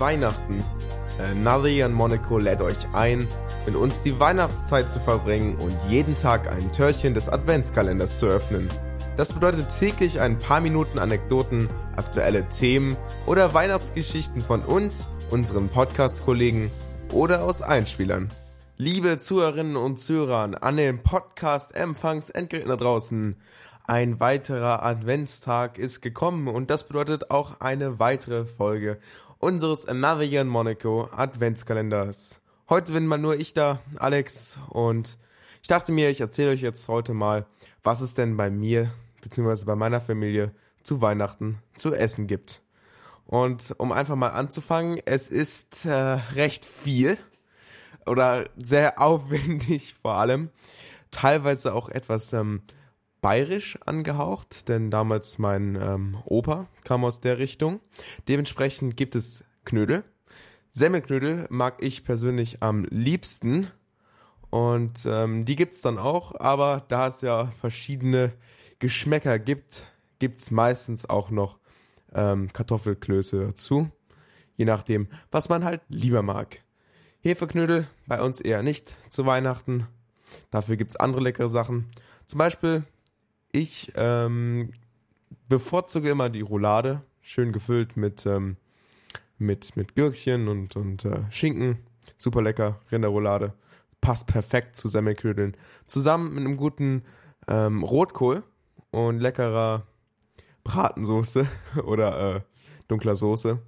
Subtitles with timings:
[0.00, 0.64] Weihnachten.
[1.18, 3.28] Äh, Nari und Monaco lädt euch ein,
[3.66, 8.68] mit uns die Weihnachtszeit zu verbringen und jeden Tag ein Türchen des Adventskalenders zu öffnen.
[9.16, 16.70] Das bedeutet täglich ein paar Minuten Anekdoten, aktuelle Themen oder Weihnachtsgeschichten von uns, unseren Podcast-Kollegen
[17.12, 18.30] oder aus Einspielern.
[18.78, 23.36] Liebe Zuhörerinnen und Zuhörer an den Podcast-Empfangs-Endgeräten da draußen,
[23.86, 28.98] ein weiterer Adventstag ist gekommen und das bedeutet auch eine weitere Folge
[29.40, 32.42] unseres Another Monaco Adventskalenders.
[32.68, 35.16] Heute bin mal nur ich da, Alex, und
[35.62, 37.46] ich dachte mir, ich erzähle euch jetzt heute mal,
[37.82, 38.92] was es denn bei mir
[39.22, 39.64] bzw.
[39.64, 42.60] bei meiner Familie zu Weihnachten zu essen gibt.
[43.26, 47.16] Und um einfach mal anzufangen, es ist äh, recht viel
[48.04, 50.50] oder sehr aufwendig vor allem,
[51.10, 52.60] teilweise auch etwas ähm,
[53.20, 57.80] bayerisch angehaucht, denn damals mein ähm, Opa kam aus der Richtung.
[58.28, 60.04] Dementsprechend gibt es Knödel.
[60.70, 63.70] Semmelknödel mag ich persönlich am liebsten
[64.50, 68.32] und ähm, die gibt's dann auch, aber da es ja verschiedene
[68.78, 69.86] Geschmäcker gibt,
[70.18, 71.58] gibt's meistens auch noch
[72.14, 73.90] ähm, Kartoffelklöße dazu,
[74.56, 76.60] je nachdem, was man halt lieber mag.
[77.20, 79.86] Hefeknödel bei uns eher nicht zu Weihnachten.
[80.50, 81.90] Dafür gibt's andere leckere Sachen.
[82.26, 82.84] Zum Beispiel
[83.52, 84.70] ich ähm,
[85.48, 88.56] bevorzuge immer die Roulade, schön gefüllt mit, ähm,
[89.38, 91.78] mit, mit Gürkchen und, und äh, Schinken.
[92.16, 93.54] Super lecker, Rinderroulade.
[94.00, 95.56] Passt perfekt zu Semmelknödeln.
[95.86, 97.02] Zusammen mit einem guten
[97.48, 98.42] ähm, Rotkohl
[98.90, 99.86] und leckerer
[100.64, 101.46] Bratensoße
[101.84, 102.40] oder äh,
[102.88, 103.60] dunkler Soße.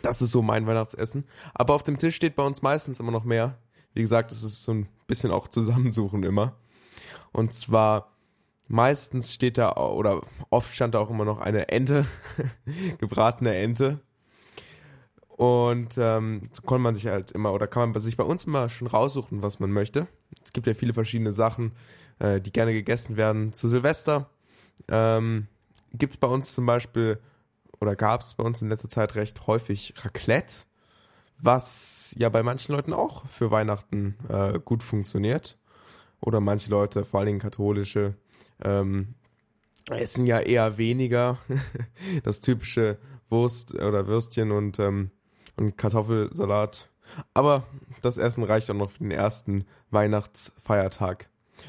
[0.00, 1.24] Das ist so mein Weihnachtsessen.
[1.54, 3.58] Aber auf dem Tisch steht bei uns meistens immer noch mehr.
[3.94, 6.56] Wie gesagt, es ist so ein bisschen auch zusammensuchen immer.
[7.32, 8.12] Und zwar
[8.72, 12.06] Meistens steht da, oder oft stand da auch immer noch eine Ente,
[12.98, 14.00] gebratene Ente.
[15.28, 18.70] Und ähm, so konnte man sich halt immer, oder kann man sich bei uns immer
[18.70, 20.06] schon raussuchen, was man möchte.
[20.42, 21.72] Es gibt ja viele verschiedene Sachen,
[22.18, 23.52] äh, die gerne gegessen werden.
[23.52, 24.30] Zu Silvester
[24.88, 25.48] ähm,
[25.92, 27.20] gibt es bei uns zum Beispiel,
[27.78, 30.64] oder gab es bei uns in letzter Zeit recht häufig Raclette,
[31.36, 35.58] was ja bei manchen Leuten auch für Weihnachten äh, gut funktioniert.
[36.20, 38.14] Oder manche Leute, vor allen Dingen katholische,
[38.64, 39.14] ähm,
[39.90, 41.38] essen ja eher weniger
[42.24, 45.10] das typische Wurst oder Würstchen und, ähm,
[45.56, 46.88] und Kartoffelsalat.
[47.34, 47.66] Aber
[48.00, 51.28] das Essen reicht auch noch für den ersten Weihnachtsfeiertag.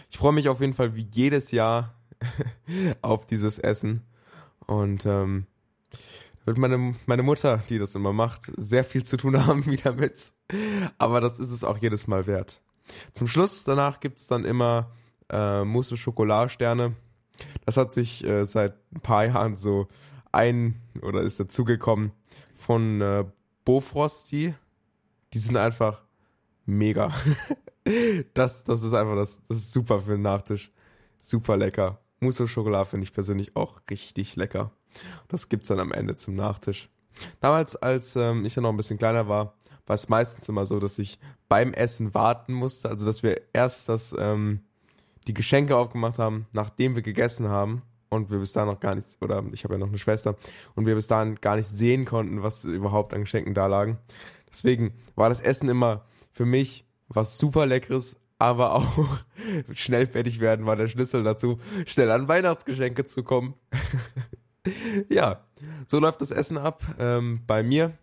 [0.09, 1.95] Ich freue mich auf jeden Fall wie jedes Jahr
[3.01, 4.03] auf dieses Essen.
[4.65, 5.45] Und ähm,
[6.45, 10.33] wird meine, meine Mutter, die das immer macht, sehr viel zu tun haben wieder mit.
[10.97, 12.61] Aber das ist es auch jedes Mal wert.
[13.13, 14.91] Zum Schluss danach gibt es dann immer
[15.29, 16.95] äh, Mousse Schokoladsterne.
[17.65, 19.87] Das hat sich äh, seit ein paar Jahren so
[20.31, 22.11] ein oder ist dazugekommen
[22.55, 23.25] von äh,
[23.65, 24.53] Bofrosti.
[25.33, 26.03] Die sind einfach
[26.65, 27.11] mega.
[28.33, 30.71] das, das ist einfach das, das ist super für den Nachtisch.
[31.19, 31.99] Super lecker.
[32.19, 34.71] Mousse Schokolade finde ich persönlich auch richtig lecker.
[35.27, 36.89] Das gibt's dann am Ende zum Nachtisch.
[37.39, 39.55] Damals, als ähm, ich ja noch ein bisschen kleiner war,
[39.85, 41.19] war es meistens immer so, dass ich
[41.49, 42.89] beim Essen warten musste.
[42.89, 44.61] Also, dass wir erst das ähm,
[45.25, 49.17] die Geschenke aufgemacht haben, nachdem wir gegessen haben und wir bis dahin noch gar nichts,
[49.21, 50.35] oder ich habe ja noch eine Schwester,
[50.75, 53.97] und wir bis dahin gar nicht sehen konnten, was überhaupt an Geschenken da lagen.
[54.49, 59.07] Deswegen war das Essen immer für mich was super leckeres, aber auch
[59.71, 63.55] schnell fertig werden war der Schlüssel dazu, schnell an Weihnachtsgeschenke zu kommen.
[65.09, 65.43] ja,
[65.87, 67.97] so läuft das Essen ab ähm, bei mir.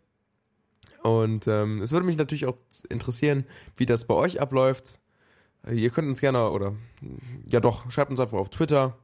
[1.02, 2.58] Und ähm, es würde mich natürlich auch
[2.88, 3.44] interessieren,
[3.76, 5.00] wie das bei euch abläuft.
[5.68, 6.74] Ihr könnt uns gerne, oder
[7.46, 8.96] ja doch, schreibt uns einfach auf Twitter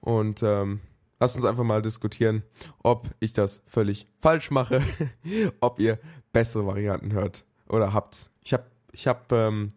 [0.00, 0.80] und ähm,
[1.20, 2.42] lasst uns einfach mal diskutieren,
[2.82, 4.82] ob ich das völlig falsch mache,
[5.60, 5.98] ob ihr
[6.32, 8.30] bessere Varianten hört oder habt.
[8.42, 9.68] Ich habe ich hab, ähm,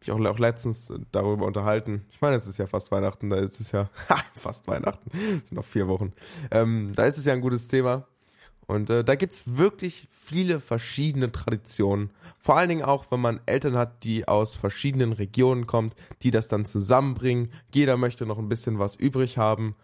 [0.00, 2.06] mich auch, auch letztens darüber unterhalten.
[2.10, 3.90] Ich meine, es ist ja fast Weihnachten, da ist es ja
[4.34, 6.12] fast Weihnachten, es sind noch vier Wochen.
[6.50, 8.06] Ähm, da ist es ja ein gutes Thema.
[8.66, 12.10] Und äh, da gibt's wirklich viele verschiedene Traditionen.
[12.38, 16.48] Vor allen Dingen auch, wenn man Eltern hat, die aus verschiedenen Regionen kommt, die das
[16.48, 17.52] dann zusammenbringen.
[17.72, 19.76] Jeder möchte noch ein bisschen was übrig haben.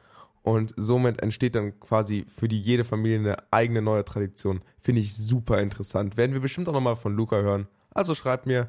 [0.43, 4.61] Und somit entsteht dann quasi für die jede Familie eine eigene neue Tradition.
[4.81, 6.17] Finde ich super interessant.
[6.17, 7.69] Werden wir bestimmt auch nochmal von Luca hören.
[7.95, 8.69] Also schreibt mir,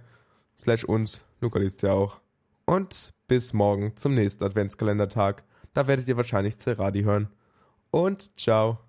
[0.56, 2.19] slash uns, Luca liest ja auch.
[2.66, 5.44] Und bis morgen zum nächsten Adventskalendertag.
[5.74, 7.30] Da werdet ihr wahrscheinlich Zeradi hören.
[7.89, 8.82] Und ciao.